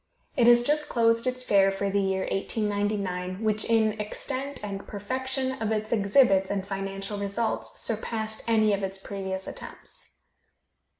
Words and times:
It 0.35 0.47
has 0.47 0.63
just 0.63 0.89
closed 0.89 1.27
its 1.27 1.43
fair 1.43 1.71
for 1.71 1.91
the 1.91 2.01
year 2.01 2.21
1899, 2.31 3.43
which 3.43 3.65
in 3.65 4.01
extent 4.01 4.59
and 4.63 4.87
perfection 4.87 5.51
of 5.61 5.71
its 5.71 5.91
exhibits 5.91 6.49
and 6.49 6.65
financial 6.65 7.19
results 7.19 7.79
surpassed 7.79 8.41
any 8.47 8.73
of 8.73 8.81
its 8.81 8.97
previous 8.97 9.47
attempts. 9.47 10.13